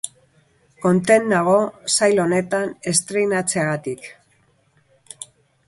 Kontent 0.85 1.27
nago 1.33 1.53
sail 1.97 2.23
honetan 2.25 2.73
estreinatzeagatik. 2.95 4.11